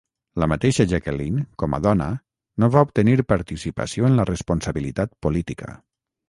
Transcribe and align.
La 0.43 0.45
mateixa 0.51 0.85
Jacqueline, 0.93 1.43
com 1.63 1.75
a 1.77 1.79
dona, 1.87 2.07
no 2.63 2.69
va 2.77 2.83
obtenir 2.87 3.15
participació 3.35 4.09
en 4.11 4.19
la 4.21 4.27
responsabilitat 4.31 5.15
política. 5.29 5.79